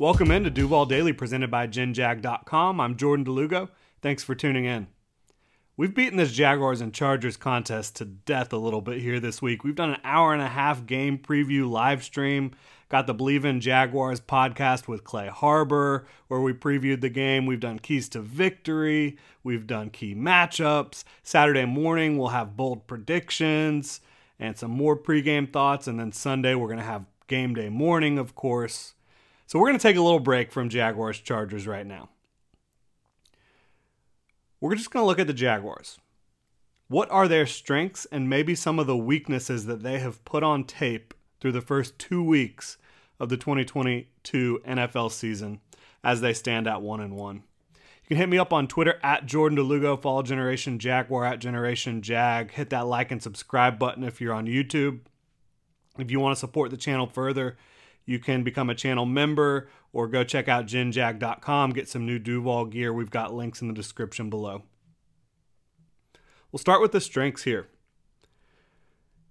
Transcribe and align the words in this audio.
Welcome 0.00 0.30
into 0.30 0.48
Duval 0.48 0.86
Daily 0.86 1.12
presented 1.12 1.50
by 1.50 1.66
GenJag.com. 1.66 2.80
I'm 2.80 2.96
Jordan 2.96 3.24
de 3.24 3.32
Lugo. 3.32 3.68
Thanks 4.00 4.22
for 4.22 4.36
tuning 4.36 4.64
in. 4.64 4.86
We've 5.76 5.92
beaten 5.92 6.18
this 6.18 6.30
Jaguars 6.30 6.80
and 6.80 6.94
Chargers 6.94 7.36
contest 7.36 7.96
to 7.96 8.04
death 8.04 8.52
a 8.52 8.58
little 8.58 8.80
bit 8.80 9.00
here 9.00 9.18
this 9.18 9.42
week. 9.42 9.64
We've 9.64 9.74
done 9.74 9.90
an 9.90 10.00
hour 10.04 10.32
and 10.32 10.40
a 10.40 10.46
half 10.46 10.86
game 10.86 11.18
preview 11.18 11.68
live 11.68 12.04
stream. 12.04 12.52
Got 12.88 13.08
the 13.08 13.14
Believe 13.14 13.44
in 13.44 13.60
Jaguars 13.60 14.20
podcast 14.20 14.86
with 14.86 15.02
Clay 15.02 15.26
Harbor, 15.26 16.06
where 16.28 16.40
we 16.40 16.52
previewed 16.52 17.00
the 17.00 17.08
game. 17.08 17.44
We've 17.44 17.58
done 17.58 17.80
keys 17.80 18.08
to 18.10 18.20
victory. 18.20 19.18
We've 19.42 19.66
done 19.66 19.90
key 19.90 20.14
matchups. 20.14 21.02
Saturday 21.24 21.64
morning, 21.64 22.18
we'll 22.18 22.28
have 22.28 22.56
bold 22.56 22.86
predictions 22.86 24.00
and 24.38 24.56
some 24.56 24.70
more 24.70 24.96
pregame 24.96 25.52
thoughts. 25.52 25.88
And 25.88 25.98
then 25.98 26.12
Sunday, 26.12 26.54
we're 26.54 26.68
going 26.68 26.78
to 26.78 26.84
have 26.84 27.04
game 27.26 27.52
day 27.52 27.68
morning, 27.68 28.16
of 28.16 28.36
course. 28.36 28.94
So 29.48 29.58
we're 29.58 29.68
going 29.68 29.78
to 29.78 29.82
take 29.82 29.96
a 29.96 30.02
little 30.02 30.20
break 30.20 30.52
from 30.52 30.68
Jaguars 30.68 31.18
Chargers 31.18 31.66
right 31.66 31.86
now. 31.86 32.10
We're 34.60 34.74
just 34.74 34.90
going 34.90 35.02
to 35.02 35.06
look 35.06 35.18
at 35.18 35.26
the 35.26 35.32
Jaguars. 35.32 35.98
What 36.88 37.10
are 37.10 37.26
their 37.26 37.46
strengths 37.46 38.06
and 38.12 38.28
maybe 38.28 38.54
some 38.54 38.78
of 38.78 38.86
the 38.86 38.96
weaknesses 38.96 39.64
that 39.64 39.82
they 39.82 40.00
have 40.00 40.22
put 40.26 40.42
on 40.42 40.64
tape 40.64 41.14
through 41.40 41.52
the 41.52 41.62
first 41.62 41.98
two 41.98 42.22
weeks 42.22 42.76
of 43.18 43.30
the 43.30 43.38
2022 43.38 44.60
NFL 44.68 45.10
season 45.12 45.60
as 46.04 46.20
they 46.20 46.34
stand 46.34 46.66
at 46.66 46.82
one 46.82 47.00
and 47.00 47.16
one? 47.16 47.36
You 48.02 48.08
can 48.08 48.16
hit 48.18 48.28
me 48.28 48.36
up 48.36 48.52
on 48.52 48.68
Twitter 48.68 49.00
at 49.02 49.24
Jordan 49.24 49.56
DeLugo, 49.56 49.98
follow 49.98 50.22
Generation 50.22 50.78
Jaguar 50.78 51.24
at 51.24 51.38
Generation 51.38 52.02
Jag. 52.02 52.50
Hit 52.50 52.68
that 52.68 52.86
like 52.86 53.10
and 53.10 53.22
subscribe 53.22 53.78
button 53.78 54.04
if 54.04 54.20
you're 54.20 54.34
on 54.34 54.46
YouTube. 54.46 55.00
If 55.98 56.10
you 56.10 56.20
want 56.20 56.36
to 56.36 56.40
support 56.40 56.70
the 56.70 56.76
channel 56.76 57.06
further, 57.06 57.56
you 58.08 58.18
can 58.18 58.42
become 58.42 58.70
a 58.70 58.74
channel 58.74 59.04
member 59.04 59.68
or 59.92 60.08
go 60.08 60.24
check 60.24 60.48
out 60.48 60.64
genjag.com, 60.64 61.72
get 61.72 61.90
some 61.90 62.06
new 62.06 62.18
Duval 62.18 62.64
gear. 62.64 62.90
We've 62.90 63.10
got 63.10 63.34
links 63.34 63.60
in 63.60 63.68
the 63.68 63.74
description 63.74 64.30
below. 64.30 64.62
We'll 66.50 66.58
start 66.58 66.80
with 66.80 66.92
the 66.92 67.02
strengths 67.02 67.42
here. 67.42 67.68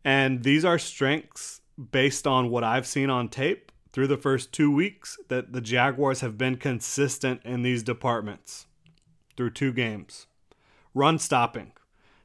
And 0.05 0.44
these 0.44 0.64
are 0.64 0.78
strengths 0.78 1.61
based 1.92 2.28
on 2.28 2.52
what 2.52 2.64
I've 2.64 2.86
seen 2.86 3.09
on 3.09 3.30
tape 3.30 3.72
through 3.94 4.08
the 4.08 4.16
first 4.16 4.52
two 4.52 4.70
weeks 4.70 5.17
that 5.28 5.53
the 5.53 5.61
Jaguars 5.61 6.22
have 6.22 6.38
been 6.38 6.55
consistent 6.55 7.42
in 7.44 7.64
these 7.64 7.81
departments 7.81 8.67
through 9.36 9.50
two 9.52 9.73
games. 9.73 10.28
Run 10.94 11.17
stopping. 11.17 11.72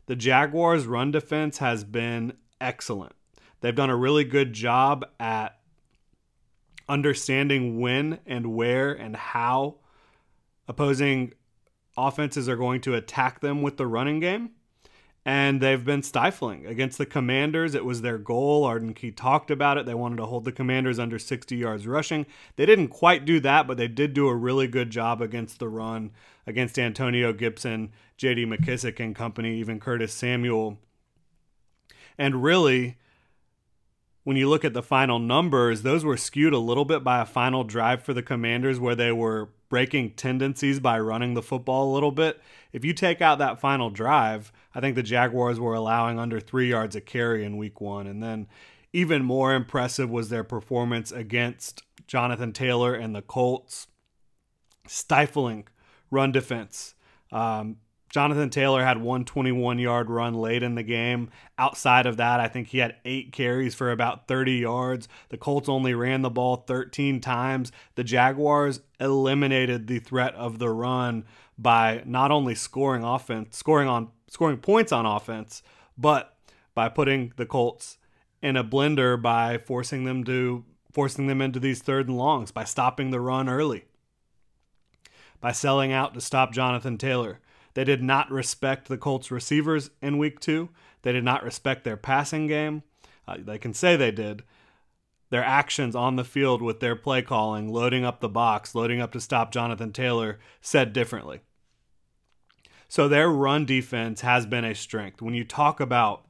The 0.05 0.17
Jaguars' 0.17 0.85
run 0.85 1.13
defense 1.13 1.59
has 1.59 1.83
been 1.83 2.35
excellent. 2.61 3.15
They've 3.63 3.75
done 3.75 3.89
a 3.89 3.97
really 3.97 4.25
good 4.25 4.53
job 4.53 5.07
at 5.19 5.57
understanding 6.93 7.81
when 7.81 8.19
and 8.27 8.55
where 8.55 8.93
and 8.93 9.17
how 9.17 9.77
opposing 10.69 11.33
offenses 11.97 12.51
are 12.51 12.57
going 12.57 12.83
to 12.83 12.95
attack 12.95 13.41
them 13.41 13.63
with 13.63 13.79
the 13.79 13.87
running 13.87 14.21
game. 14.21 14.51
And 15.25 15.61
they've 15.61 15.85
been 15.85 16.03
stifling 16.03 16.67
against 16.67 16.99
the 16.99 17.07
Commanders. 17.07 17.75
It 17.75 17.85
was 17.85 18.03
their 18.03 18.19
goal. 18.19 18.65
Arden 18.65 18.93
Key 18.93 19.11
talked 19.13 19.51
about 19.51 19.79
it. 19.79 19.87
They 19.87 19.95
wanted 19.95 20.17
to 20.17 20.27
hold 20.27 20.45
the 20.45 20.53
Commanders 20.53 20.99
under 20.99 21.19
60 21.19 21.57
yards 21.57 21.87
rushing. 21.87 22.27
They 22.57 22.67
didn't 22.67 22.89
quite 22.89 23.25
do 23.25 23.41
that, 23.41 23.67
but 23.67 23.77
they 23.77 23.89
did 23.89 24.15
do 24.15 24.29
a 24.29 24.35
really 24.35 24.67
good 24.67 24.91
job 24.91 25.23
against 25.23 25.61
the 25.61 25.69
run, 25.69 26.11
against 26.47 26.79
Antonio 26.79 27.33
Gibson, 27.33 27.93
J.D. 28.19 28.47
McKissic 28.47 28.99
and 28.99 29.15
company, 29.15 29.55
even 29.59 29.79
Curtis 29.81 30.13
Samuel. 30.13 30.79
And 32.19 32.43
really, 32.43 32.99
when 34.25 34.37
you 34.37 34.49
look 34.49 34.65
at 34.65 34.75
the 34.75 34.83
final 34.83 35.19
numbers, 35.19 35.83
those 35.83 36.05
were 36.05 36.17
skewed 36.17 36.53
a 36.53 36.59
little 36.59 36.85
bit 36.85 37.03
by 37.03 37.21
a 37.21 37.27
final 37.27 37.65
drive 37.65 38.03
for 38.03 38.15
the 38.15 38.23
Commanders 38.23 38.79
where 38.79 38.95
they 38.95 39.11
were 39.11 39.51
breaking 39.69 40.11
tendencies 40.13 40.79
by 40.79 40.99
running 41.01 41.35
the 41.35 41.43
football 41.43 41.91
a 41.91 41.95
little 41.95 42.13
bit. 42.13 42.41
If 42.73 42.85
you 42.85 42.93
take 42.93 43.21
out 43.21 43.39
that 43.39 43.59
final 43.59 43.91
drive, 43.91 44.53
I 44.75 44.81
think 44.81 44.95
the 44.95 45.03
Jaguars 45.03 45.59
were 45.59 45.75
allowing 45.75 46.19
under 46.19 46.39
three 46.39 46.69
yards 46.69 46.95
a 46.95 47.01
carry 47.01 47.45
in 47.45 47.57
week 47.57 47.81
one. 47.81 48.07
And 48.07 48.23
then 48.23 48.47
even 48.93 49.25
more 49.25 49.55
impressive 49.55 50.11
was 50.11 50.29
their 50.29 50.45
performance 50.45 51.11
against 51.11 51.83
Jonathan 52.07 52.53
Taylor 52.53 52.95
and 52.95 53.15
the 53.15 53.23
Colts, 53.23 53.89
stifling 54.87 55.67
run 56.11 56.31
defense. 56.31 56.95
Um, 57.33 57.79
Jonathan 58.13 58.51
Taylor 58.51 58.85
had 58.85 58.99
one 58.99 59.25
21 59.25 59.79
yard 59.79 60.11
run 60.11 60.35
late 60.35 60.63
in 60.63 60.75
the 60.75 60.83
game. 60.83 61.31
Outside 61.57 62.05
of 62.05 62.19
that, 62.19 62.41
I 62.41 62.47
think 62.47 62.69
he 62.69 62.79
had 62.79 62.97
eight 63.07 63.33
carries 63.33 63.75
for 63.75 63.91
about 63.91 64.29
30 64.29 64.53
yards. 64.53 65.09
The 65.31 65.39
Colts 65.39 65.67
only 65.67 65.95
ran 65.95 66.21
the 66.21 66.29
ball 66.29 66.57
13 66.57 67.21
times. 67.23 67.73
The 67.95 68.05
Jaguars 68.05 68.81
eliminated 69.01 69.87
the 69.87 69.99
threat 69.99 70.35
of 70.35 70.59
the 70.59 70.69
run 70.69 71.25
by 71.57 72.03
not 72.05 72.31
only 72.31 72.55
scoring 72.55 73.03
offense, 73.03 73.57
scoring 73.57 73.89
on 73.89 74.11
scoring 74.29 74.59
points 74.59 74.93
on 74.93 75.07
offense, 75.07 75.63
but 75.97 76.37
by 76.75 76.91
putting 76.91 77.33
the 77.37 77.47
Colts 77.47 77.97
in 78.43 78.57
a 78.57 78.65
blender 78.65 79.21
by 79.21 79.57
forcing 79.57 80.05
them 80.05 80.23
to 80.25 80.67
forcing 80.93 81.29
them 81.29 81.41
into 81.41 81.59
these 81.59 81.81
third 81.81 82.09
and 82.09 82.19
longs 82.19 82.51
by 82.51 82.65
stopping 82.65 83.11
the 83.11 83.21
run 83.21 83.49
early. 83.49 83.87
By 85.41 85.53
selling 85.53 85.93
out 85.93 86.13
to 86.13 86.21
stop 86.21 86.53
Jonathan 86.53 86.99
Taylor 86.99 87.41
they 87.75 87.85
did 87.85 88.03
not 88.03 88.31
respect 88.31 88.89
the 88.89 88.99
Colts 88.99 89.31
receivers 89.31 89.91
in 90.01 90.19
week 90.19 90.41
two. 90.41 90.69
They 91.03 91.13
did 91.13 91.25
not 91.25 91.43
respect 91.43 91.85
their 91.85 91.97
passing 91.97 92.47
game. 92.47 92.83
Uh, 93.27 93.37
they 93.39 93.59
can 93.59 93.75
say 93.75 93.97
they 93.97 94.11
did. 94.11 94.43
Their 95.31 95.45
actions 95.45 95.97
on 95.97 96.17
the 96.17 96.25
field 96.25 96.61
with 96.61 96.81
their 96.81 96.95
play 96.95 97.23
calling, 97.23 97.73
loading 97.73 98.05
up 98.05 98.21
the 98.21 98.29
box, 98.29 98.75
loading 98.75 99.01
up 99.01 99.13
to 99.13 99.21
stop 99.21 99.51
Jonathan 99.51 99.93
Taylor, 99.93 100.39
said 100.61 100.93
differently. 100.93 101.41
So 102.89 103.09
their 103.09 103.31
run 103.31 103.65
defense 103.65 104.21
has 104.21 104.45
been 104.45 104.67
a 104.67 104.75
strength. 104.75 105.23
When 105.23 105.35
you 105.35 105.45
talk 105.45 105.81
about 105.81 106.27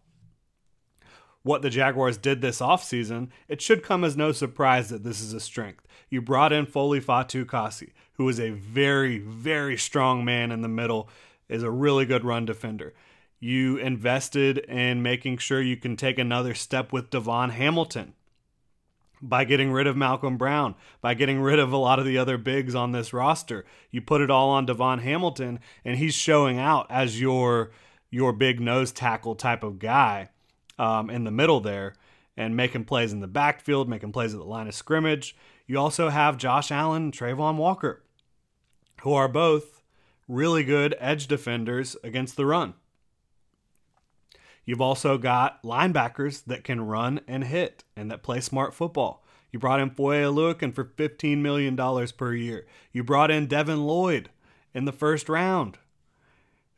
what 1.42 1.62
the 1.62 1.70
Jaguars 1.70 2.16
did 2.16 2.40
this 2.40 2.60
offseason, 2.60 3.30
it 3.48 3.60
should 3.60 3.82
come 3.82 4.04
as 4.04 4.16
no 4.16 4.30
surprise 4.30 4.88
that 4.90 5.02
this 5.02 5.20
is 5.20 5.32
a 5.32 5.40
strength. 5.40 5.84
You 6.08 6.22
brought 6.22 6.52
in 6.52 6.66
Foley 6.66 7.00
Fatukasi, 7.00 7.90
who 8.12 8.28
is 8.28 8.38
a 8.38 8.50
very, 8.50 9.18
very 9.18 9.76
strong 9.76 10.24
man 10.24 10.52
in 10.52 10.62
the 10.62 10.68
middle 10.68 11.08
is 11.52 11.62
a 11.62 11.70
really 11.70 12.06
good 12.06 12.24
run 12.24 12.44
defender. 12.44 12.94
You 13.38 13.76
invested 13.76 14.58
in 14.58 15.02
making 15.02 15.38
sure 15.38 15.60
you 15.60 15.76
can 15.76 15.96
take 15.96 16.18
another 16.18 16.54
step 16.54 16.92
with 16.92 17.10
Davon 17.10 17.50
Hamilton 17.50 18.14
by 19.20 19.44
getting 19.44 19.70
rid 19.70 19.86
of 19.86 19.96
Malcolm 19.96 20.36
Brown, 20.36 20.74
by 21.00 21.14
getting 21.14 21.40
rid 21.40 21.58
of 21.58 21.72
a 21.72 21.76
lot 21.76 21.98
of 21.98 22.04
the 22.04 22.18
other 22.18 22.38
bigs 22.38 22.74
on 22.74 22.92
this 22.92 23.12
roster. 23.12 23.64
You 23.90 24.00
put 24.00 24.20
it 24.20 24.30
all 24.30 24.50
on 24.50 24.66
Davon 24.66 24.98
Hamilton, 24.98 25.60
and 25.84 25.96
he's 25.96 26.14
showing 26.14 26.58
out 26.58 26.86
as 26.90 27.20
your 27.20 27.70
your 28.10 28.32
big 28.32 28.60
nose 28.60 28.92
tackle 28.92 29.34
type 29.34 29.62
of 29.62 29.78
guy 29.78 30.28
um, 30.78 31.08
in 31.08 31.24
the 31.24 31.30
middle 31.30 31.60
there, 31.60 31.94
and 32.36 32.56
making 32.56 32.84
plays 32.84 33.12
in 33.12 33.20
the 33.20 33.26
backfield, 33.26 33.88
making 33.88 34.12
plays 34.12 34.34
at 34.34 34.40
the 34.40 34.46
line 34.46 34.68
of 34.68 34.74
scrimmage. 34.74 35.34
You 35.66 35.78
also 35.78 36.10
have 36.10 36.36
Josh 36.36 36.70
Allen 36.70 37.04
and 37.04 37.12
Travon 37.12 37.56
Walker, 37.56 38.02
who 39.00 39.14
are 39.14 39.28
both 39.28 39.81
really 40.28 40.64
good 40.64 40.94
edge 40.98 41.26
defenders 41.26 41.96
against 42.02 42.36
the 42.36 42.46
run. 42.46 42.74
You've 44.64 44.80
also 44.80 45.18
got 45.18 45.62
linebackers 45.62 46.44
that 46.44 46.64
can 46.64 46.86
run 46.86 47.20
and 47.26 47.44
hit 47.44 47.84
and 47.96 48.10
that 48.10 48.22
play 48.22 48.40
smart 48.40 48.74
football. 48.74 49.24
You 49.50 49.58
brought 49.58 49.80
in 49.80 49.90
Foye 49.90 50.22
Oluokun 50.22 50.74
for 50.74 50.84
$15 50.84 51.38
million 51.38 51.76
per 52.16 52.34
year. 52.34 52.66
You 52.92 53.04
brought 53.04 53.30
in 53.30 53.46
Devin 53.46 53.84
Lloyd 53.84 54.30
in 54.72 54.84
the 54.84 54.92
first 54.92 55.28
round. 55.28 55.78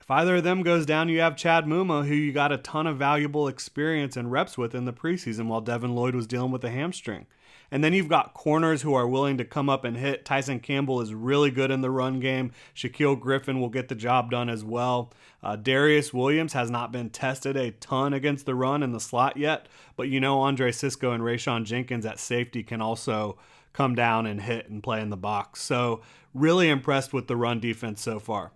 If 0.00 0.10
either 0.10 0.36
of 0.36 0.44
them 0.44 0.62
goes 0.62 0.84
down, 0.84 1.08
you 1.08 1.20
have 1.20 1.36
Chad 1.36 1.64
Muma, 1.64 2.06
who 2.06 2.14
you 2.14 2.32
got 2.32 2.52
a 2.52 2.58
ton 2.58 2.86
of 2.86 2.98
valuable 2.98 3.48
experience 3.48 4.16
and 4.16 4.30
reps 4.30 4.58
with 4.58 4.74
in 4.74 4.84
the 4.84 4.92
preseason 4.92 5.46
while 5.46 5.60
Devin 5.60 5.94
Lloyd 5.94 6.14
was 6.14 6.26
dealing 6.26 6.50
with 6.50 6.64
a 6.64 6.70
hamstring. 6.70 7.26
And 7.74 7.82
then 7.82 7.92
you've 7.92 8.08
got 8.08 8.34
corners 8.34 8.82
who 8.82 8.94
are 8.94 9.08
willing 9.08 9.36
to 9.38 9.44
come 9.44 9.68
up 9.68 9.82
and 9.82 9.96
hit. 9.96 10.24
Tyson 10.24 10.60
Campbell 10.60 11.00
is 11.00 11.12
really 11.12 11.50
good 11.50 11.72
in 11.72 11.80
the 11.80 11.90
run 11.90 12.20
game. 12.20 12.52
Shaquill 12.72 13.18
Griffin 13.18 13.60
will 13.60 13.68
get 13.68 13.88
the 13.88 13.96
job 13.96 14.30
done 14.30 14.48
as 14.48 14.62
well. 14.64 15.12
Uh, 15.42 15.56
Darious 15.56 16.12
Williams 16.14 16.52
has 16.52 16.70
not 16.70 16.92
been 16.92 17.10
tested 17.10 17.56
a 17.56 17.72
ton 17.72 18.14
against 18.14 18.46
the 18.46 18.54
run 18.54 18.84
in 18.84 18.92
the 18.92 19.00
slot 19.00 19.36
yet, 19.36 19.66
but 19.96 20.08
you 20.08 20.20
know 20.20 20.38
Andre 20.38 20.70
Cisco 20.70 21.10
and 21.10 21.24
Rayshawn 21.24 21.64
Jenkins 21.64 22.06
at 22.06 22.20
safety 22.20 22.62
can 22.62 22.80
also 22.80 23.38
come 23.72 23.96
down 23.96 24.24
and 24.24 24.42
hit 24.42 24.70
and 24.70 24.80
play 24.80 25.00
in 25.00 25.10
the 25.10 25.16
box. 25.16 25.60
So, 25.60 26.00
really 26.32 26.68
impressed 26.68 27.12
with 27.12 27.26
the 27.26 27.36
run 27.36 27.58
defense 27.58 28.00
so 28.00 28.20
far. 28.20 28.52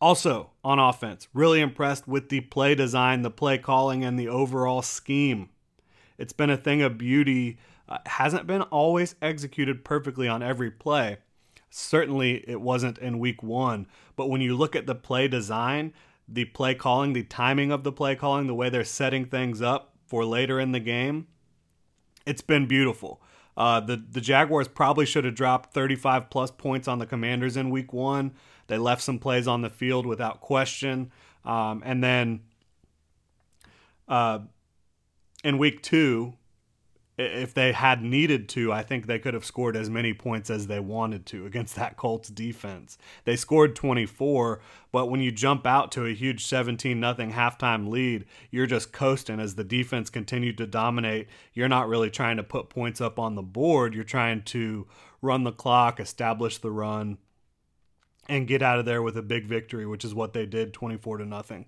Also, 0.00 0.50
on 0.64 0.80
offense, 0.80 1.28
really 1.32 1.60
impressed 1.60 2.08
with 2.08 2.30
the 2.30 2.40
play 2.40 2.74
design, 2.74 3.22
the 3.22 3.30
play 3.30 3.58
calling, 3.58 4.02
and 4.02 4.18
the 4.18 4.26
overall 4.26 4.82
scheme. 4.82 5.50
It's 6.20 6.32
been 6.32 6.50
a 6.50 6.56
thing 6.56 6.82
of 6.82 6.98
beauty. 6.98 7.58
Uh, 7.88 7.98
hasn't 8.06 8.46
been 8.46 8.62
always 8.62 9.14
executed 9.22 9.84
perfectly 9.84 10.28
on 10.28 10.42
every 10.42 10.70
play. 10.70 11.18
Certainly, 11.70 12.44
it 12.46 12.60
wasn't 12.60 12.98
in 12.98 13.18
week 13.18 13.42
one. 13.42 13.86
But 14.16 14.28
when 14.28 14.40
you 14.40 14.56
look 14.56 14.76
at 14.76 14.86
the 14.86 14.94
play 14.94 15.28
design, 15.28 15.94
the 16.28 16.44
play 16.44 16.74
calling, 16.74 17.14
the 17.14 17.22
timing 17.24 17.72
of 17.72 17.82
the 17.82 17.92
play 17.92 18.14
calling, 18.14 18.46
the 18.46 18.54
way 18.54 18.68
they're 18.68 18.84
setting 18.84 19.24
things 19.24 19.62
up 19.62 19.94
for 20.06 20.24
later 20.24 20.60
in 20.60 20.72
the 20.72 20.80
game, 20.80 21.26
it's 22.26 22.42
been 22.42 22.66
beautiful. 22.66 23.22
Uh, 23.56 23.80
the 23.80 23.96
the 23.96 24.20
Jaguars 24.20 24.68
probably 24.68 25.06
should 25.06 25.24
have 25.24 25.34
dropped 25.34 25.72
35 25.72 26.30
plus 26.30 26.50
points 26.50 26.86
on 26.86 26.98
the 26.98 27.06
Commanders 27.06 27.56
in 27.56 27.70
Week 27.70 27.92
One. 27.92 28.32
They 28.68 28.78
left 28.78 29.02
some 29.02 29.18
plays 29.18 29.48
on 29.48 29.62
the 29.62 29.70
field 29.70 30.06
without 30.06 30.40
question, 30.40 31.10
um, 31.44 31.82
and 31.84 32.02
then 32.02 32.40
uh, 34.08 34.40
in 35.44 35.58
week 35.58 35.82
two, 35.82 36.34
if 37.20 37.52
they 37.52 37.72
had 37.72 38.02
needed 38.02 38.48
to, 38.50 38.72
I 38.72 38.82
think 38.82 39.06
they 39.06 39.18
could 39.18 39.34
have 39.34 39.44
scored 39.44 39.76
as 39.76 39.90
many 39.90 40.14
points 40.14 40.48
as 40.48 40.66
they 40.66 40.80
wanted 40.80 41.26
to 41.26 41.44
against 41.44 41.76
that 41.76 41.96
Colts 41.96 42.30
defense. 42.30 42.96
They 43.24 43.36
scored 43.36 43.76
24, 43.76 44.60
but 44.90 45.10
when 45.10 45.20
you 45.20 45.30
jump 45.30 45.66
out 45.66 45.92
to 45.92 46.06
a 46.06 46.14
huge 46.14 46.46
17 46.46 46.98
nothing 46.98 47.32
halftime 47.32 47.88
lead, 47.88 48.24
you're 48.50 48.66
just 48.66 48.92
coasting 48.92 49.38
as 49.38 49.54
the 49.54 49.64
defense 49.64 50.08
continued 50.08 50.56
to 50.58 50.66
dominate. 50.66 51.28
You're 51.52 51.68
not 51.68 51.88
really 51.88 52.10
trying 52.10 52.38
to 52.38 52.42
put 52.42 52.70
points 52.70 53.00
up 53.00 53.18
on 53.18 53.34
the 53.34 53.42
board. 53.42 53.94
You're 53.94 54.04
trying 54.04 54.42
to 54.44 54.86
run 55.20 55.44
the 55.44 55.52
clock, 55.52 56.00
establish 56.00 56.58
the 56.58 56.70
run, 56.70 57.18
and 58.28 58.48
get 58.48 58.62
out 58.62 58.78
of 58.78 58.86
there 58.86 59.02
with 59.02 59.16
a 59.16 59.22
big 59.22 59.44
victory, 59.44 59.84
which 59.84 60.04
is 60.04 60.14
what 60.14 60.32
they 60.32 60.46
did 60.46 60.72
24 60.72 61.18
to 61.18 61.26
nothing. 61.26 61.66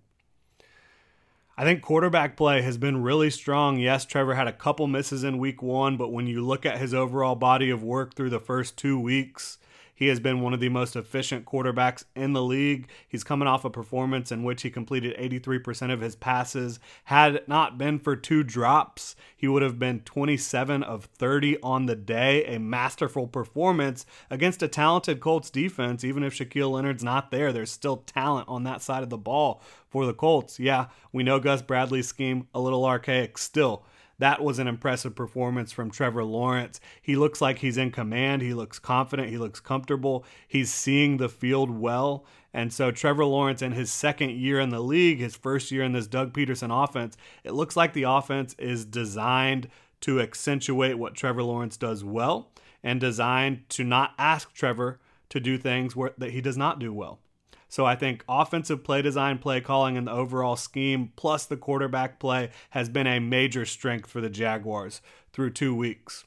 I 1.56 1.64
think 1.64 1.82
quarterback 1.82 2.36
play 2.36 2.62
has 2.62 2.78
been 2.78 3.02
really 3.02 3.28
strong. 3.28 3.78
Yes, 3.78 4.06
Trevor 4.06 4.34
had 4.34 4.48
a 4.48 4.52
couple 4.52 4.86
misses 4.86 5.22
in 5.22 5.36
week 5.36 5.62
one, 5.62 5.98
but 5.98 6.10
when 6.10 6.26
you 6.26 6.44
look 6.44 6.64
at 6.64 6.78
his 6.78 6.94
overall 6.94 7.34
body 7.34 7.68
of 7.68 7.82
work 7.82 8.14
through 8.14 8.30
the 8.30 8.40
first 8.40 8.78
two 8.78 8.98
weeks, 8.98 9.58
he 10.02 10.08
has 10.08 10.18
been 10.18 10.40
one 10.40 10.52
of 10.52 10.58
the 10.58 10.68
most 10.68 10.96
efficient 10.96 11.46
quarterbacks 11.46 12.02
in 12.16 12.32
the 12.32 12.42
league. 12.42 12.88
He's 13.06 13.22
coming 13.22 13.46
off 13.46 13.64
a 13.64 13.70
performance 13.70 14.32
in 14.32 14.42
which 14.42 14.62
he 14.62 14.68
completed 14.68 15.16
83% 15.16 15.92
of 15.92 16.00
his 16.00 16.16
passes. 16.16 16.80
Had 17.04 17.36
it 17.36 17.48
not 17.48 17.78
been 17.78 18.00
for 18.00 18.16
two 18.16 18.42
drops, 18.42 19.14
he 19.36 19.46
would 19.46 19.62
have 19.62 19.78
been 19.78 20.00
27 20.00 20.82
of 20.82 21.04
30 21.04 21.56
on 21.62 21.86
the 21.86 21.94
day. 21.94 22.44
A 22.46 22.58
masterful 22.58 23.28
performance 23.28 24.04
against 24.28 24.60
a 24.64 24.66
talented 24.66 25.20
Colts 25.20 25.50
defense. 25.50 26.02
Even 26.02 26.24
if 26.24 26.34
Shaquille 26.34 26.72
Leonard's 26.72 27.04
not 27.04 27.30
there, 27.30 27.52
there's 27.52 27.70
still 27.70 27.98
talent 27.98 28.48
on 28.48 28.64
that 28.64 28.82
side 28.82 29.04
of 29.04 29.08
the 29.08 29.16
ball 29.16 29.62
for 29.88 30.04
the 30.04 30.14
Colts. 30.14 30.58
Yeah, 30.58 30.86
we 31.12 31.22
know 31.22 31.38
Gus 31.38 31.62
Bradley's 31.62 32.08
scheme 32.08 32.48
a 32.52 32.60
little 32.60 32.84
archaic 32.84 33.38
still 33.38 33.84
that 34.18 34.42
was 34.42 34.58
an 34.58 34.68
impressive 34.68 35.14
performance 35.14 35.72
from 35.72 35.90
Trevor 35.90 36.24
Lawrence. 36.24 36.80
He 37.00 37.16
looks 37.16 37.40
like 37.40 37.58
he's 37.58 37.76
in 37.76 37.90
command. 37.90 38.42
He 38.42 38.54
looks 38.54 38.78
confident. 38.78 39.30
He 39.30 39.38
looks 39.38 39.60
comfortable. 39.60 40.24
He's 40.46 40.72
seeing 40.72 41.16
the 41.16 41.28
field 41.28 41.70
well. 41.70 42.24
And 42.54 42.72
so, 42.72 42.90
Trevor 42.90 43.24
Lawrence, 43.24 43.62
in 43.62 43.72
his 43.72 43.90
second 43.90 44.30
year 44.30 44.60
in 44.60 44.68
the 44.68 44.80
league, 44.80 45.18
his 45.18 45.34
first 45.34 45.70
year 45.70 45.82
in 45.82 45.92
this 45.92 46.06
Doug 46.06 46.32
Pederson 46.34 46.70
offense, 46.84 47.16
it 47.44 47.52
looks 47.52 47.76
like 47.76 47.94
the 47.94 48.02
offense 48.04 48.54
is 48.58 48.84
designed 48.84 49.68
to 50.02 50.20
accentuate 50.20 50.98
what 50.98 51.14
Trevor 51.14 51.42
Lawrence 51.42 51.76
does 51.76 52.04
well 52.04 52.50
and 52.82 53.00
designed 53.00 53.68
to 53.70 53.84
not 53.84 54.12
ask 54.18 54.52
Trevor 54.52 55.00
to 55.30 55.40
do 55.40 55.56
things 55.56 55.96
where, 55.96 56.12
that 56.18 56.30
he 56.30 56.40
does 56.40 56.58
not 56.58 56.78
do 56.78 56.92
well. 56.92 57.20
So 57.72 57.86
I 57.86 57.96
think 57.96 58.22
offensive 58.28 58.84
play 58.84 59.00
design, 59.00 59.38
play 59.38 59.62
calling, 59.62 59.96
and 59.96 60.06
the 60.06 60.12
overall 60.12 60.56
scheme, 60.56 61.10
plus 61.16 61.46
the 61.46 61.56
quarterback 61.56 62.20
play, 62.20 62.50
has 62.68 62.90
been 62.90 63.06
a 63.06 63.18
major 63.18 63.64
strength 63.64 64.10
for 64.10 64.20
the 64.20 64.28
Jaguars 64.28 65.00
through 65.32 65.52
two 65.52 65.74
weeks. 65.74 66.24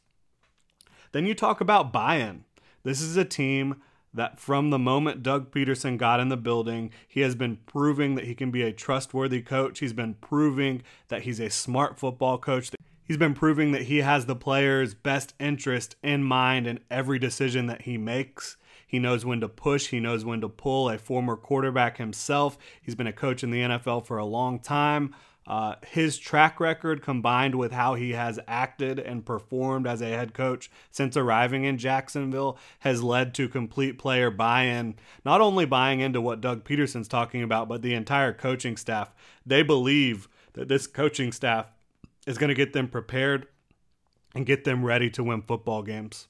Then 1.12 1.28
you 1.28 1.36
talk 1.36 1.62
about 1.62 1.94
buy 1.94 2.16
in. 2.16 2.46
This 2.82 3.00
is 3.00 3.16
a 3.16 3.24
team 3.24 3.84
that 4.12 4.40
from 4.40 4.72
the 4.72 4.80
moment 4.80 5.22
Doug 5.22 5.52
Pederson 5.52 6.00
got 6.00 6.20
in 6.20 6.30
the 6.30 6.36
building, 6.36 6.90
he 7.08 7.22
has 7.22 7.36
been 7.36 7.60
proving 7.68 8.16
that 8.16 8.26
he 8.26 8.34
can 8.34 8.50
be 8.50 8.64
a 8.64 8.74
trustworthy 8.74 9.44
coach. 9.44 9.78
He's 9.78 9.94
been 9.94 10.16
proving 10.16 10.82
that 11.10 11.22
he's 11.22 11.40
a 11.40 11.52
smart 11.52 12.00
football 12.00 12.40
coach. 12.40 12.72
He's 13.04 13.18
been 13.18 13.36
proving 13.36 13.72
that 13.72 13.84
he 13.84 14.00
has 14.00 14.26
the 14.26 14.36
players' 14.36 14.96
best 14.96 15.36
interest 15.40 15.96
in 16.02 16.24
mind 16.24 16.66
in 16.66 16.80
every 16.90 17.20
decision 17.20 17.68
that 17.68 17.84
he 17.84 18.00
makes. 18.00 18.58
He 18.96 19.00
knows 19.00 19.26
when 19.26 19.42
to 19.42 19.50
push, 19.50 19.88
he 19.88 20.00
knows 20.00 20.24
when 20.24 20.40
to 20.40 20.48
pull. 20.48 20.90
A 20.90 20.98
former 20.98 21.36
quarterback 21.36 21.98
himself, 21.98 22.58
he's 22.82 22.96
been 22.96 23.08
a 23.08 23.12
coach 23.12 23.44
in 23.44 23.52
the 23.52 23.60
NFL 23.60 24.06
for 24.06 24.18
a 24.18 24.24
long 24.24 24.58
time. 24.58 25.14
Uh, 25.46 25.76
his 25.86 26.18
track 26.18 26.62
record 26.62 27.02
combined 27.02 27.56
with 27.56 27.74
how 27.74 27.96
he 27.96 28.12
has 28.12 28.40
acted 28.48 28.98
and 28.98 29.26
performed 29.26 29.86
as 29.86 30.00
a 30.00 30.08
head 30.08 30.34
coach 30.34 30.72
since 30.92 31.18
arriving 31.18 31.66
in 31.66 31.78
Jacksonville 31.78 32.58
has 32.80 33.04
led 33.04 33.34
to 33.34 33.50
complete 33.50 34.00
player 34.00 34.32
buy 34.32 34.62
in. 34.62 34.96
Not 35.26 35.42
only 35.42 35.66
buying 35.66 36.00
into 36.00 36.22
what 36.22 36.40
Doug 36.40 36.64
Pederson's 36.64 37.10
talking 37.10 37.44
about, 37.44 37.68
but 37.68 37.82
the 37.82 37.96
entire 37.96 38.32
coaching 38.32 38.78
staff. 38.78 39.14
They 39.46 39.62
believe 39.62 40.30
that 40.54 40.70
this 40.70 40.88
coaching 40.88 41.34
staff 41.34 41.66
is 42.26 42.38
going 42.38 42.48
to 42.48 42.56
get 42.56 42.72
them 42.72 42.88
prepared 42.88 43.48
and 44.34 44.46
get 44.46 44.64
them 44.64 44.86
ready 44.86 45.10
to 45.10 45.22
win 45.22 45.42
football 45.42 45.84
games. 45.84 46.30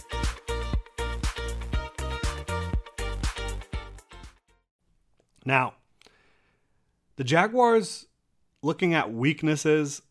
Now, 5.45 5.73
the 7.15 7.23
Jaguars, 7.23 8.07
looking 8.61 8.93
at 8.93 9.13
weaknesses, 9.13 10.01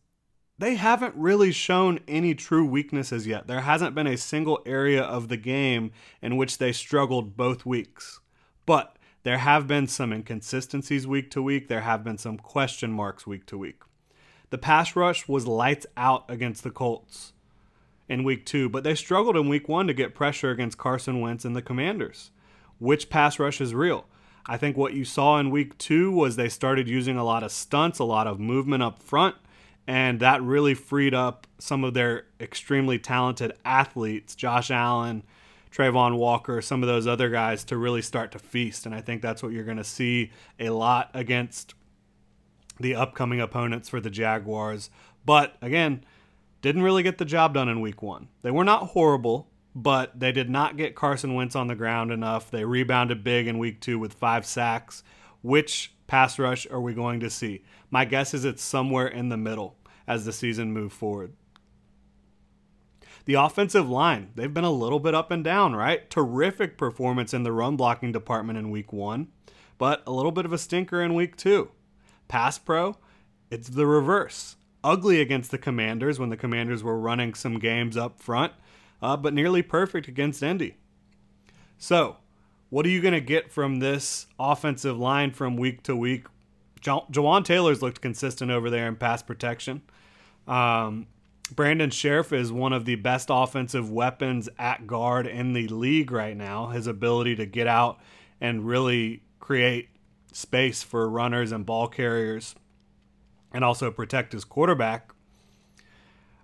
they 0.57 0.75
haven't 0.75 1.15
really 1.15 1.51
shown 1.51 1.99
any 2.07 2.35
true 2.35 2.65
weaknesses 2.65 3.25
yet. 3.25 3.47
There 3.47 3.61
hasn't 3.61 3.95
been 3.95 4.07
a 4.07 4.17
single 4.17 4.61
area 4.65 5.01
of 5.01 5.27
the 5.27 5.37
game 5.37 5.91
in 6.21 6.37
which 6.37 6.57
they 6.57 6.71
struggled 6.71 7.35
both 7.35 7.65
weeks. 7.65 8.19
But 8.65 8.95
there 9.23 9.39
have 9.39 9.67
been 9.67 9.87
some 9.87 10.13
inconsistencies 10.13 11.07
week 11.07 11.31
to 11.31 11.41
week. 11.41 11.67
There 11.67 11.81
have 11.81 12.03
been 12.03 12.17
some 12.17 12.37
question 12.37 12.91
marks 12.91 13.25
week 13.25 13.45
to 13.47 13.57
week. 13.57 13.81
The 14.51 14.57
pass 14.57 14.95
rush 14.95 15.27
was 15.27 15.47
lights 15.47 15.87
out 15.95 16.29
against 16.29 16.63
the 16.63 16.71
Colts 16.71 17.33
in 18.09 18.23
week 18.23 18.45
two, 18.45 18.67
but 18.67 18.83
they 18.83 18.95
struggled 18.95 19.37
in 19.37 19.47
week 19.47 19.69
one 19.69 19.87
to 19.87 19.93
get 19.93 20.13
pressure 20.13 20.51
against 20.51 20.77
Carson 20.77 21.21
Wentz 21.21 21.45
and 21.45 21.55
the 21.55 21.61
Commanders. 21.61 22.31
Which 22.77 23.09
pass 23.09 23.39
rush 23.39 23.61
is 23.61 23.73
real? 23.73 24.05
I 24.45 24.57
think 24.57 24.77
what 24.77 24.93
you 24.93 25.05
saw 25.05 25.39
in 25.39 25.49
week 25.49 25.77
two 25.77 26.11
was 26.11 26.35
they 26.35 26.49
started 26.49 26.87
using 26.87 27.17
a 27.17 27.23
lot 27.23 27.43
of 27.43 27.51
stunts, 27.51 27.99
a 27.99 28.03
lot 28.03 28.27
of 28.27 28.39
movement 28.39 28.83
up 28.83 29.01
front, 29.01 29.35
and 29.87 30.19
that 30.19 30.41
really 30.41 30.73
freed 30.73 31.13
up 31.13 31.47
some 31.59 31.83
of 31.83 31.93
their 31.93 32.25
extremely 32.39 32.97
talented 32.97 33.53
athletes, 33.63 34.35
Josh 34.35 34.71
Allen, 34.71 35.23
Travon 35.71 36.17
Walker, 36.17 36.61
some 36.61 36.83
of 36.83 36.87
those 36.87 37.07
other 37.07 37.29
guys, 37.29 37.63
to 37.65 37.77
really 37.77 38.01
start 38.01 38.31
to 38.31 38.39
feast. 38.39 38.85
And 38.85 38.93
I 38.93 39.01
think 39.01 39.21
that's 39.21 39.41
what 39.41 39.53
you're 39.53 39.63
going 39.63 39.77
to 39.77 39.83
see 39.83 40.31
a 40.59 40.69
lot 40.69 41.09
against 41.13 41.73
the 42.79 42.95
upcoming 42.95 43.39
opponents 43.39 43.89
for 43.89 44.01
the 44.01 44.09
Jaguars. 44.09 44.89
But 45.25 45.55
again, 45.61 46.03
didn't 46.61 46.83
really 46.83 47.03
get 47.03 47.17
the 47.17 47.25
job 47.25 47.53
done 47.53 47.69
in 47.69 47.79
week 47.79 48.01
one. 48.01 48.27
They 48.41 48.51
were 48.51 48.63
not 48.63 48.87
horrible 48.87 49.47
but 49.75 50.19
they 50.19 50.31
did 50.31 50.49
not 50.49 50.77
get 50.77 50.95
Carson 50.95 51.33
Wentz 51.33 51.55
on 51.55 51.67
the 51.67 51.75
ground 51.75 52.11
enough. 52.11 52.51
They 52.51 52.65
rebounded 52.65 53.23
big 53.23 53.47
in 53.47 53.57
week 53.57 53.79
two 53.79 53.97
with 53.99 54.13
five 54.13 54.45
sacks, 54.45 55.03
which 55.41 55.93
pass 56.07 56.37
rush 56.37 56.67
are 56.69 56.81
we 56.81 56.93
going 56.93 57.19
to 57.21 57.29
see? 57.29 57.63
My 57.89 58.05
guess 58.05 58.33
is 58.33 58.45
it's 58.45 58.63
somewhere 58.63 59.07
in 59.07 59.29
the 59.29 59.37
middle 59.37 59.77
as 60.07 60.25
the 60.25 60.33
season 60.33 60.73
moves 60.73 60.95
forward. 60.95 61.33
The 63.25 63.35
offensive 63.35 63.89
line, 63.89 64.31
they've 64.35 64.53
been 64.53 64.63
a 64.63 64.71
little 64.71 64.99
bit 64.99 65.13
up 65.13 65.31
and 65.31 65.43
down, 65.43 65.75
right? 65.75 66.09
Terrific 66.09 66.77
performance 66.77 67.33
in 67.33 67.43
the 67.43 67.51
run 67.51 67.77
blocking 67.77 68.11
department 68.11 68.57
in 68.57 68.71
week 68.71 68.91
one, 68.91 69.27
but 69.77 70.03
a 70.07 70.11
little 70.11 70.31
bit 70.31 70.45
of 70.45 70.51
a 70.51 70.57
stinker 70.57 71.01
in 71.01 71.13
week 71.13 71.37
two. 71.37 71.69
Pass 72.27 72.57
pro, 72.57 72.97
it's 73.49 73.69
the 73.69 73.85
reverse. 73.85 74.55
Ugly 74.83 75.21
against 75.21 75.51
the 75.51 75.59
Commanders 75.59 76.19
when 76.19 76.29
the 76.29 76.37
Commanders 76.37 76.83
were 76.83 76.99
running 76.99 77.35
some 77.35 77.59
games 77.59 77.95
up 77.95 78.19
front, 78.19 78.53
uh, 79.01 79.17
but 79.17 79.33
nearly 79.33 79.61
perfect 79.61 80.07
against 80.07 80.43
Indy. 80.43 80.77
So, 81.77 82.17
what 82.69 82.85
are 82.85 82.89
you 82.89 83.01
going 83.01 83.13
to 83.13 83.21
get 83.21 83.51
from 83.51 83.79
this 83.79 84.27
offensive 84.39 84.97
line 84.97 85.31
from 85.31 85.57
week 85.57 85.83
to 85.83 85.95
week? 85.95 86.27
Ja- 86.85 87.05
Jawaan 87.11 87.43
Taylor's 87.43 87.81
looked 87.81 88.01
consistent 88.01 88.51
over 88.51 88.69
there 88.69 88.87
in 88.87 88.95
pass 88.95 89.21
protection. 89.21 89.81
Um, 90.47 91.07
Brandon 91.53 91.89
Scherff 91.89 92.31
is 92.31 92.51
one 92.51 92.71
of 92.71 92.85
the 92.85 92.95
best 92.95 93.27
offensive 93.29 93.91
weapons 93.91 94.47
at 94.57 94.87
guard 94.87 95.27
in 95.27 95.53
the 95.53 95.67
league 95.67 96.11
right 96.11 96.35
now. 96.35 96.67
His 96.67 96.87
ability 96.87 97.35
to 97.35 97.45
get 97.45 97.67
out 97.67 97.99
and 98.39 98.65
really 98.65 99.23
create 99.39 99.89
space 100.31 100.81
for 100.81 101.09
runners 101.09 101.51
and 101.51 101.65
ball 101.65 101.87
carriers 101.87 102.55
and 103.51 103.65
also 103.65 103.91
protect 103.91 104.31
his 104.31 104.45
quarterback. 104.45 105.11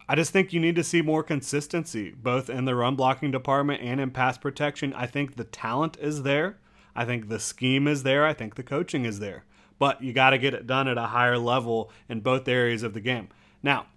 I 0.09 0.15
just 0.15 0.31
think 0.31 0.53
you 0.53 0.59
need 0.59 0.75
to 0.75 0.83
see 0.83 1.01
more 1.01 1.21
consistency, 1.21 2.11
both 2.11 2.49
in 2.49 2.65
the 2.65 2.75
run 2.75 2.95
blocking 2.95 3.31
department 3.31 3.81
and 3.81 3.99
in 3.99 4.11
pass 4.11 4.37
protection. 4.37 4.93
I 4.93 5.05
think 5.05 5.35
the 5.35 5.43
talent 5.43 5.97
is 5.99 6.23
there. 6.23 6.57
I 6.95 7.03
think 7.05 7.27
the 7.27 7.39
scheme 7.39 7.87
is 7.87 8.03
there. 8.03 8.25
I 8.25 8.33
think 8.33 8.55
the 8.55 8.63
coaching 8.63 9.05
is 9.05 9.19
there. 9.19 9.43
But 9.79 10.01
you 10.01 10.13
got 10.13 10.31
to 10.31 10.37
get 10.37 10.53
it 10.53 10.65
done 10.65 10.87
at 10.87 10.97
a 10.97 11.07
higher 11.07 11.37
level 11.37 11.91
in 12.07 12.21
both 12.21 12.47
areas 12.47 12.83
of 12.83 12.93
the 12.93 13.01
game. 13.01 13.27
Now, 13.61 13.87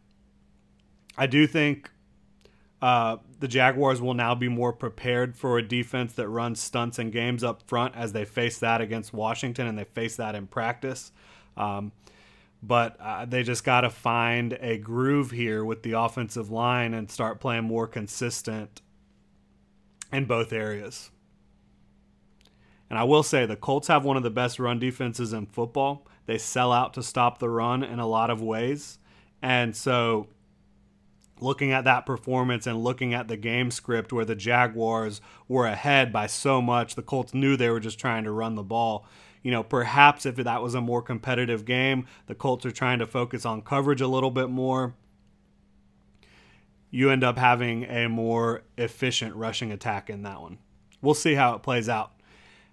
I 1.17 1.27
do 1.27 1.47
think 1.47 1.91
uh, 2.83 3.19
the 3.39 3.49
Jaguars 3.49 4.01
will 4.01 4.15
now 4.15 4.35
be 4.35 4.49
more 4.49 4.73
prepared 4.73 5.37
for 5.37 5.59
a 5.59 5.63
defense 5.63 6.13
that 6.15 6.29
runs 6.29 6.61
stunts 6.61 6.99
and 6.99 7.13
games 7.13 7.45
up 7.45 7.63
front 7.67 7.95
as 7.95 8.13
they 8.13 8.25
face 8.25 8.59
that 8.59 8.81
against 8.81 9.13
Washington 9.13 9.67
and 9.67 9.79
they 9.79 9.85
face 9.85 10.17
that 10.17 10.35
in 10.35 10.47
practice. 10.47 11.13
Um, 11.57 11.93
but 12.63 12.97
uh, 13.01 13.25
they 13.25 13.43
just 13.43 13.65
got 13.65 13.83
to 13.83 13.91
find 13.91 14.59
a 14.61 14.77
groove 14.77 15.31
here 15.31 15.65
with 15.65 15.83
the 15.83 15.93
offensive 15.93 16.51
line 16.51 16.93
and 16.93 17.11
start 17.11 17.41
playing 17.41 17.65
more 17.65 17.87
consistent 17.87 18.83
in 20.13 20.27
both 20.27 20.53
areas. 20.53 21.11
And 22.91 22.99
I 22.99 23.05
will 23.05 23.23
say 23.23 23.47
the 23.47 23.57
Colts 23.57 23.89
have 23.89 24.05
one 24.05 24.17
of 24.17 24.23
the 24.23 24.31
best 24.31 24.59
run 24.59 24.79
defenses 24.79 25.33
in 25.33 25.47
football. 25.47 26.07
They 26.27 26.39
sell 26.39 26.73
out 26.73 26.93
to 26.95 27.03
stop 27.03 27.39
the 27.39 27.49
run 27.49 27.83
in 27.83 27.99
a 27.99 28.07
lot 28.07 28.31
of 28.31 28.43
ways. 28.43 28.99
And 29.41 29.75
so 29.75 30.27
looking 31.41 31.73
at 31.73 31.85
that 31.85 32.05
performance 32.05 32.67
and 32.67 32.83
looking 32.83 33.15
at 33.15 33.29
the 33.29 33.37
game 33.37 33.71
script 33.71 34.13
where 34.13 34.25
the 34.25 34.35
Jaguars 34.35 35.21
were 35.49 35.67
ahead 35.67 36.13
by 36.13 36.27
so 36.27 36.61
much, 36.61 36.95
the 36.95 37.03
Colts 37.03 37.33
knew 37.33 37.57
they 37.57 37.71
were 37.71 37.81
just 37.81 37.99
trying 37.99 38.25
to 38.25 38.33
run 38.33 38.57
the 38.57 38.63
ball 38.63 39.07
you 39.43 39.51
know, 39.51 39.63
perhaps 39.63 40.27
if 40.27 40.37
that 40.37 40.63
was 40.63 40.75
a 40.75 40.81
more 40.81 41.03
competitive 41.03 41.65
game, 41.65 42.07
the 42.27 42.35
Colts 42.35 42.67
are 42.67 42.71
trying 42.71 42.99
to 42.99 43.07
focus 43.07 43.47
on 43.47 43.63
coverage 43.63 44.01
a 44.01 44.07
little 44.07 44.31
bit 44.31 44.51
more. 44.51 44.95
You 46.91 47.11
end 47.11 47.25
up 47.25 47.39
having 47.39 47.85
a 47.85 48.09
more 48.09 48.63
efficient 48.77 49.35
rushing 49.37 49.73
attack 49.73 50.11
in 50.11 50.23
that 50.23 50.41
one. 50.41 50.59
We'll 51.01 51.15
see 51.15 51.35
how 51.35 51.55
it 51.55 51.63
plays 51.63 51.89
out. 51.89 52.13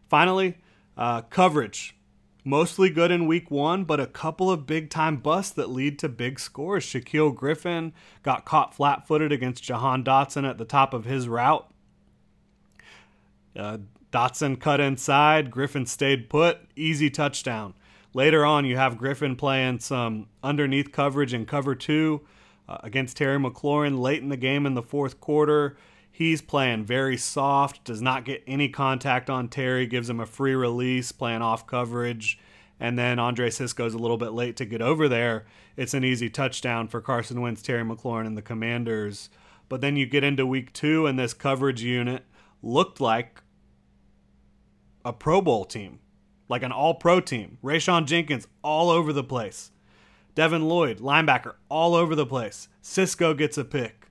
Finally, 0.09 0.57
uh, 0.97 1.21
coverage. 1.21 1.95
Mostly 2.43 2.89
good 2.89 3.12
in 3.12 3.27
week 3.27 3.51
one, 3.51 3.83
but 3.83 4.00
a 4.00 4.07
couple 4.07 4.50
of 4.50 4.65
big 4.65 4.89
time 4.89 5.17
busts 5.17 5.53
that 5.53 5.69
lead 5.69 6.00
to 6.00 6.09
big 6.09 6.39
scores. 6.39 6.86
Shaquill 6.86 7.36
Griffin 7.36 7.93
got 8.24 8.45
caught 8.45 8.74
flat 8.74 9.05
footed 9.05 9.33
against 9.33 9.63
Jahan 9.63 10.03
Dotson 10.03 10.50
at 10.50 10.57
the 10.57 10.65
top 10.65 10.93
of 10.93 11.03
his 11.03 11.27
route. 11.27 11.69
Uh, 13.53 13.79
Dotson 14.12 14.60
cut 14.60 14.80
inside. 14.80 15.52
Griffin 15.52 15.86
stayed 15.86 16.30
put. 16.30 16.60
Easy 16.76 17.10
touchdown. 17.10 17.74
Later 18.14 18.46
on, 18.46 18.66
you 18.66 18.78
have 18.78 18.98
Griffin 18.98 19.36
playing 19.36 19.80
some 19.80 20.28
underneath 20.42 20.92
coverage 20.92 21.34
in 21.34 21.46
cover 21.46 21.76
two 21.76 22.22
uh, 22.68 22.78
against 22.84 23.18
Terry 23.18 23.38
McLaurin 23.38 24.00
late 24.00 24.22
in 24.22 24.30
the 24.30 24.38
game 24.38 24.66
in 24.66 24.74
the 24.74 24.82
fourth 24.82 25.20
quarter. 25.20 25.78
He's 26.10 26.42
playing 26.42 26.86
very 26.86 27.16
soft, 27.16 27.84
does 27.84 28.02
not 28.02 28.26
get 28.26 28.44
any 28.48 28.70
contact 28.70 29.30
on 29.30 29.50
Terry, 29.50 29.86
gives 29.86 30.10
him 30.10 30.20
a 30.20 30.26
free 30.26 30.56
release, 30.56 31.12
playing 31.12 31.44
off 31.44 31.68
coverage. 31.68 32.40
And 32.80 32.98
then 32.98 33.20
Andre 33.20 33.52
Cisco's 33.52 33.94
a 33.94 34.00
little 34.00 34.18
bit 34.18 34.34
late 34.34 34.56
to 34.58 34.66
get 34.66 34.82
over 34.82 35.08
there. 35.08 35.46
It's 35.76 35.94
an 35.94 36.04
easy 36.04 36.30
touchdown 36.30 36.88
for 36.88 37.02
Carson 37.02 37.42
Wentz, 37.42 37.62
Terry 37.62 37.84
McLaurin, 37.84 38.26
and 38.26 38.38
the 38.38 38.42
Commanders. 38.42 39.30
But 39.70 39.82
then 39.82 39.96
you 39.96 40.08
get 40.08 40.24
into 40.24 40.46
week 40.46 40.74
two, 40.74 41.06
and 41.06 41.20
this 41.20 41.36
coverage 41.36 41.84
unit 41.84 42.24
looked 42.64 43.00
like 43.00 43.42
a 45.04 45.13
Pro 45.13 45.42
Bowl 45.42 45.66
team, 45.66 46.00
like 46.50 46.63
an 46.63 46.72
all 46.72 46.96
pro 46.96 47.20
team. 47.20 47.58
Rayshawn 47.63 48.06
Jenkins 48.06 48.48
all 48.62 48.89
over 48.89 49.13
the 49.13 49.24
place. 49.24 49.72
Devin 50.36 50.68
Lloyd, 50.68 51.00
linebacker, 51.00 51.56
all 51.70 51.96
over 51.96 52.13
the 52.16 52.25
place. 52.25 52.68
Cisco 52.82 53.34
gets 53.34 53.58
a 53.58 53.66
pick. 53.66 54.08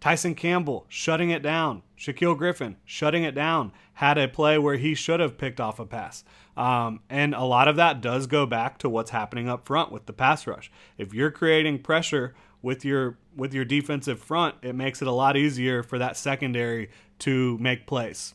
Tyson 0.00 0.34
Campbell 0.34 0.84
shutting 0.88 1.30
it 1.30 1.42
down. 1.42 1.82
Shaquill 1.98 2.36
Griffin 2.36 2.76
shutting 2.84 3.24
it 3.24 3.34
down. 3.34 3.72
Had 3.94 4.18
a 4.18 4.28
play 4.28 4.58
where 4.58 4.76
he 4.76 4.94
should 4.94 5.18
have 5.18 5.38
picked 5.38 5.60
off 5.60 5.80
a 5.80 5.86
pass. 5.86 6.24
Um, 6.56 7.00
and 7.08 7.34
a 7.34 7.44
lot 7.44 7.68
of 7.68 7.76
that 7.76 8.00
does 8.00 8.26
go 8.26 8.44
back 8.44 8.78
to 8.78 8.88
what's 8.88 9.12
happening 9.12 9.48
up 9.48 9.66
front 9.66 9.90
with 9.90 10.06
the 10.06 10.12
pass 10.12 10.46
rush. 10.46 10.70
If 10.98 11.14
you're 11.14 11.30
creating 11.30 11.78
pressure 11.78 12.34
with 12.60 12.84
your 12.84 13.18
with 13.34 13.52
your 13.54 13.64
defensive 13.64 14.20
front, 14.20 14.56
it 14.62 14.74
makes 14.74 15.02
it 15.02 15.08
a 15.08 15.12
lot 15.12 15.36
easier 15.36 15.82
for 15.82 15.98
that 15.98 16.16
secondary 16.16 16.90
to 17.20 17.58
make 17.58 17.86
plays. 17.86 18.34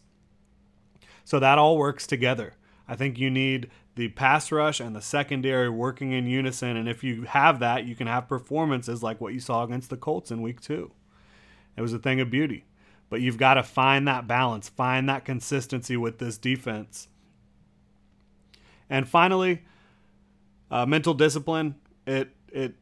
So 1.29 1.37
that 1.37 1.59
all 1.59 1.77
works 1.77 2.07
together. 2.07 2.55
I 2.87 2.95
think 2.95 3.19
you 3.19 3.29
need 3.29 3.69
the 3.93 4.07
pass 4.07 4.51
rush 4.51 4.79
and 4.79 4.95
the 4.95 5.01
secondary 5.01 5.69
working 5.69 6.11
in 6.11 6.25
unison. 6.25 6.75
And 6.75 6.89
if 6.89 7.03
you 7.03 7.21
have 7.21 7.59
that, 7.59 7.85
you 7.85 7.95
can 7.95 8.07
have 8.07 8.27
performances 8.27 9.03
like 9.03 9.21
what 9.21 9.35
you 9.35 9.39
saw 9.39 9.63
against 9.63 9.91
the 9.91 9.95
Colts 9.95 10.31
in 10.31 10.41
week 10.41 10.59
two. 10.59 10.89
It 11.77 11.83
was 11.83 11.93
a 11.93 11.99
thing 11.99 12.19
of 12.19 12.31
beauty. 12.31 12.65
But 13.11 13.21
you've 13.21 13.37
got 13.37 13.53
to 13.53 13.61
find 13.61 14.07
that 14.07 14.25
balance, 14.25 14.69
find 14.69 15.07
that 15.07 15.23
consistency 15.23 15.95
with 15.95 16.17
this 16.17 16.35
defense. 16.39 17.09
And 18.89 19.07
finally, 19.07 19.61
uh, 20.71 20.87
mental 20.87 21.13
discipline. 21.13 21.75
It 22.07 22.31
it 22.51 22.73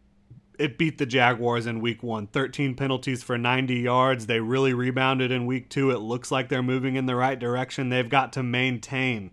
it 0.58 0.78
beat 0.78 0.98
the 0.98 1.06
Jaguars 1.06 1.66
in 1.66 1.82
week 1.82 2.02
one. 2.02 2.28
13 2.28 2.76
penalties 2.76 3.24
for 3.24 3.38
90 3.38 3.76
yards. 3.76 4.26
They 4.26 4.40
really 4.40 4.74
rebounded 4.74 5.32
in 5.32 5.46
week 5.46 5.70
two. 5.70 5.92
It 5.92 6.00
looks 6.00 6.32
like 6.32 6.50
they're 6.50 6.64
moving 6.64 6.96
in 6.96 7.06
the 7.06 7.16
right 7.16 7.38
direction. 7.38 7.90
They've 7.90 8.10
got 8.10 8.34
to 8.34 8.44
maintain 8.44 9.32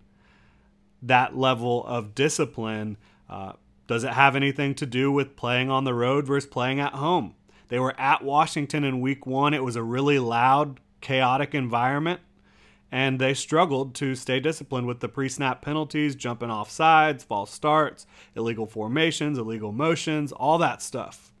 that 1.01 1.35
level 1.35 1.85
of 1.85 2.15
discipline. 2.15 2.97
Uh, 3.29 3.53
does 3.87 4.03
it 4.03 4.13
have 4.13 4.35
anything 4.35 4.75
to 4.75 4.85
do 4.85 5.11
with 5.11 5.35
playing 5.35 5.69
on 5.69 5.83
the 5.83 5.93
road 5.93 6.25
versus 6.27 6.49
playing 6.49 6.79
at 6.79 6.93
home? 6.93 7.35
They 7.67 7.79
were 7.79 7.99
at 7.99 8.23
Washington 8.23 8.83
in 8.83 9.01
week 9.01 9.25
one. 9.25 9.53
It 9.53 9.63
was 9.63 9.75
a 9.75 9.83
really 9.83 10.19
loud, 10.19 10.79
chaotic 11.01 11.55
environment 11.55 12.21
and 12.91 13.19
they 13.19 13.33
struggled 13.33 13.95
to 13.95 14.15
stay 14.15 14.39
disciplined 14.39 14.87
with 14.87 14.99
the 14.99 15.09
pre-snap 15.09 15.61
penalties, 15.61 16.15
jumping 16.15 16.49
off 16.49 16.69
sides, 16.69 17.23
false 17.23 17.51
starts, 17.51 18.05
illegal 18.35 18.65
formations, 18.65 19.37
illegal 19.37 19.71
motions, 19.71 20.31
all 20.31 20.57
that 20.57 20.81
stuff. 20.81 21.31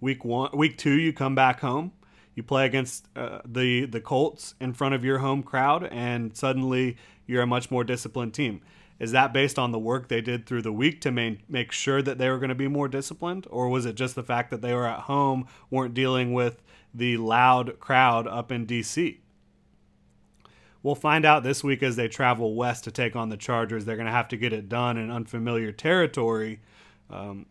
Week 0.00 0.24
one, 0.24 0.50
week 0.54 0.76
two, 0.76 0.98
you 0.98 1.12
come 1.12 1.34
back 1.34 1.60
home, 1.60 1.92
you 2.34 2.42
play 2.42 2.66
against 2.66 3.06
uh, 3.14 3.40
the 3.44 3.84
the 3.84 4.00
Colts 4.00 4.54
in 4.60 4.72
front 4.72 4.94
of 4.94 5.04
your 5.04 5.18
home 5.18 5.42
crowd, 5.42 5.84
and 5.84 6.36
suddenly 6.36 6.96
you're 7.26 7.42
a 7.42 7.46
much 7.46 7.70
more 7.70 7.84
disciplined 7.84 8.34
team. 8.34 8.60
Is 8.98 9.12
that 9.12 9.32
based 9.32 9.58
on 9.58 9.72
the 9.72 9.78
work 9.78 10.08
they 10.08 10.20
did 10.20 10.46
through 10.46 10.62
the 10.62 10.72
week 10.72 11.00
to 11.02 11.10
main, 11.10 11.42
make 11.48 11.72
sure 11.72 12.02
that 12.02 12.18
they 12.18 12.28
were 12.28 12.38
going 12.38 12.50
to 12.50 12.54
be 12.54 12.68
more 12.68 12.88
disciplined, 12.88 13.46
or 13.50 13.68
was 13.68 13.84
it 13.84 13.94
just 13.94 14.14
the 14.14 14.22
fact 14.22 14.50
that 14.50 14.62
they 14.62 14.74
were 14.74 14.86
at 14.86 15.00
home, 15.00 15.46
weren't 15.70 15.94
dealing 15.94 16.32
with 16.32 16.62
the 16.94 17.16
loud 17.16 17.80
crowd 17.80 18.26
up 18.26 18.52
in 18.52 18.66
DC? 18.66 19.18
We'll 20.82 20.94
find 20.96 21.24
out 21.24 21.44
this 21.44 21.62
week 21.62 21.82
as 21.82 21.94
they 21.96 22.08
travel 22.08 22.54
west 22.54 22.84
to 22.84 22.90
take 22.90 23.14
on 23.14 23.28
the 23.28 23.36
Chargers. 23.36 23.84
They're 23.84 23.96
going 23.96 24.06
to 24.06 24.12
have 24.12 24.28
to 24.28 24.36
get 24.36 24.52
it 24.52 24.68
done 24.68 24.96
in 24.96 25.10
unfamiliar 25.10 25.70
territory. 25.70 26.60
Um, 27.08 27.46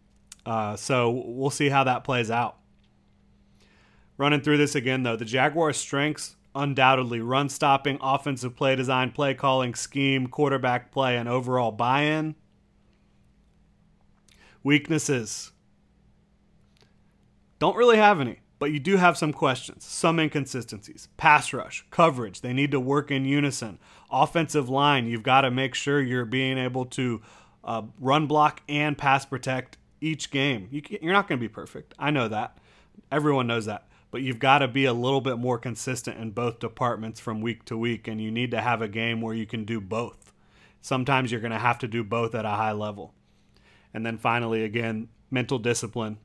uh, 0.46 0.76
so 0.76 1.24
we'll 1.26 1.50
see 1.50 1.70
how 1.70 1.86
that 1.86 2.04
plays 2.04 2.30
out. 2.30 2.58
Running 4.18 4.42
through 4.42 4.58
this 4.58 4.76
again, 4.76 5.04
though, 5.04 5.16
the 5.16 5.26
Jaguars' 5.26 5.78
strengths 5.78 6.36
undoubtedly 6.54 7.22
run 7.22 7.48
stopping, 7.48 7.98
offensive 8.02 8.56
play 8.56 8.76
design, 8.76 9.12
play 9.12 9.34
calling, 9.34 9.74
scheme, 9.74 10.28
quarterback 10.28 10.92
play, 10.92 11.16
and 11.16 11.30
overall 11.30 11.72
buy 11.72 12.02
in. 12.02 12.36
Weaknesses 14.64 15.54
don't 17.60 17.78
really 17.78 17.98
have 17.98 18.20
any. 18.20 18.41
But 18.62 18.72
you 18.72 18.80
do 18.80 18.98
have 18.98 19.18
some 19.18 19.34
questions, 19.34 19.84
some 19.84 20.20
inconsistencies. 20.20 21.08
Pass 21.18 21.52
rush, 21.52 21.84
coverage, 21.90 22.42
they 22.42 22.54
need 22.54 22.70
to 22.70 22.80
work 22.80 23.10
in 23.10 23.26
unison. 23.26 23.80
Offensive 24.12 24.70
line, 24.70 25.08
you've 25.08 25.24
got 25.24 25.42
to 25.42 25.50
make 25.50 25.74
sure 25.74 26.00
you're 26.00 26.26
being 26.26 26.60
able 26.60 26.86
to 26.86 27.24
uh, 27.64 27.82
run 28.00 28.28
block 28.28 28.62
and 28.70 28.96
pass 28.96 29.26
protect 29.26 29.80
each 30.00 30.30
game. 30.30 30.68
You, 30.70 30.84
you're 31.02 31.12
not 31.12 31.28
going 31.28 31.40
to 31.40 31.44
be 31.44 31.52
perfect. 31.52 31.96
I 31.98 32.12
know 32.12 32.28
that. 32.28 32.60
Everyone 33.12 33.48
knows 33.48 33.66
that. 33.66 33.88
But 34.12 34.22
you've 34.22 34.38
got 34.38 34.60
to 34.60 34.68
be 34.68 34.86
a 34.86 34.94
little 34.94 35.22
bit 35.22 35.40
more 35.40 35.58
consistent 35.58 36.20
in 36.20 36.30
both 36.30 36.60
departments 36.60 37.20
from 37.20 37.42
week 37.42 37.66
to 37.66 37.76
week, 37.76 38.08
and 38.08 38.22
you 38.22 38.30
need 38.30 38.52
to 38.52 38.62
have 38.62 38.84
a 38.84 38.88
game 38.88 39.22
where 39.22 39.34
you 39.34 39.48
can 39.48 39.66
do 39.66 39.82
both. 39.82 40.32
Sometimes 40.82 41.32
you're 41.32 41.42
going 41.42 41.50
to 41.50 41.58
have 41.58 41.80
to 41.80 41.88
do 41.88 42.04
both 42.04 42.36
at 42.36 42.46
a 42.46 42.50
high 42.50 42.74
level. 42.74 43.16
And 43.92 44.06
then 44.06 44.20
finally, 44.20 44.64
again, 44.64 45.08
mental 45.32 45.58
discipline. 45.58 46.20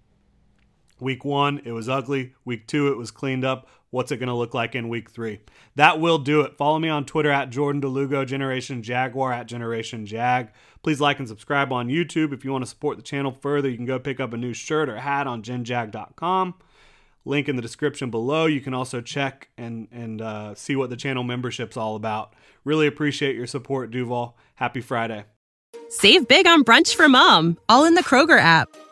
Week 0.99 1.25
one, 1.25 1.61
it 1.65 1.73
was 1.73 1.89
ugly. 1.89 2.35
Week 2.45 2.67
two, 2.67 2.89
it 2.89 2.97
was 2.97 3.11
cleaned 3.11 3.45
up. 3.45 3.69
What's 3.91 4.11
it 4.11 4.17
going 4.17 4.29
to 4.29 4.35
look 4.35 4.55
like 4.55 4.75
in 4.75 4.89
week 4.89 5.11
three? 5.11 5.41
That 5.75 6.01
will 6.01 6.19
do 6.19 6.41
it. 6.41 6.57
Follow 6.57 6.79
me 6.79 6.89
on 6.89 7.05
Twitter 7.05 7.31
at 7.31 7.51
Jordan 7.51 7.81
DeLugo, 7.81 8.27
Generation 8.27 8.83
Jaguar 8.83 9.33
at 9.33 9.47
Generation 9.47 10.07
Jag. 10.07 10.51
Please 10.83 11.01
like 11.01 11.19
and 11.19 11.29
subscribe 11.29 11.73
on 11.73 11.89
YouTube. 11.89 12.33
If 12.33 12.45
you 12.45 12.53
want 12.53 12.63
to 12.63 12.71
support 12.71 12.97
the 12.97 13.03
channel 13.03 13.31
further, 13.31 13.69
you 13.69 13.77
can 13.77 13.87
go 13.87 13.99
pick 13.99 14.21
up 14.21 14.33
a 14.33 14.37
new 14.37 14.53
shirt 14.53 14.89
or 14.89 14.97
hat 14.97 15.27
on 15.27 15.43
genjag.com. 15.43 16.55
Link 17.25 17.49
in 17.49 17.57
the 17.57 17.63
description 17.63 18.11
below. 18.11 18.47
You 18.47 18.61
can 18.61 18.73
also 18.73 19.01
check 19.01 19.49
and 19.59 19.89
and 19.91 20.23
uh, 20.23 20.55
see 20.55 20.77
what 20.77 20.91
the 20.91 20.97
channel 20.97 21.25
membership's 21.25 21.77
all 21.77 21.97
about. 21.97 22.35
Really 22.65 22.87
appreciate 22.87 23.35
your 23.35 23.49
support, 23.49 23.91
Duval. 23.91 24.37
Happy 24.55 24.81
Friday. 24.81 25.25
Save 25.89 26.29
big 26.29 26.47
on 26.47 26.65
brunch 26.65 26.95
for 26.95 27.09
mom, 27.09 27.59
all 27.69 27.85
in 27.85 27.95
the 27.95 28.03
Kroger 28.03 28.39
app. 28.39 28.69